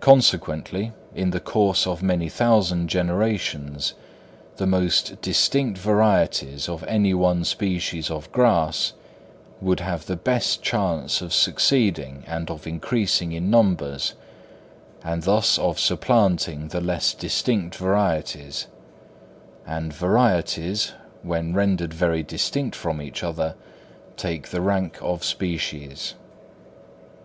[0.00, 3.94] Consequently, in the course of many thousand generations,
[4.56, 8.92] the most distinct varieties of any one species of grass
[9.60, 14.14] would have the best chance of succeeding and of increasing in numbers,
[15.04, 18.66] and thus of supplanting the less distinct varieties;
[19.64, 20.92] and varieties,
[21.22, 23.54] when rendered very distinct from each other,
[24.16, 26.14] take the rank of species.